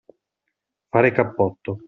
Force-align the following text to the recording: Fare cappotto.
Fare 0.89 1.11
cappotto. 1.11 1.79